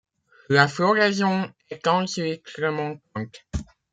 [0.49, 3.45] La floraison est ensuite remontante.